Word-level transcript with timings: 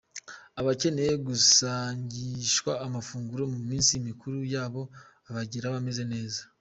Abakeneye 0.59 1.13
gusangishwa 1.27 2.71
amafunguro 2.85 3.43
mu 3.53 3.59
minsi 3.69 3.91
mikuru 4.07 4.37
yabo 4.53 4.81
abageraho 5.29 5.75
ameze 5.81 6.03
neza. 6.13 6.41